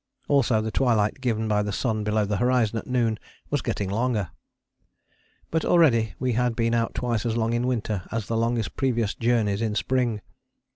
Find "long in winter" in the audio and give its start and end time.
7.37-8.07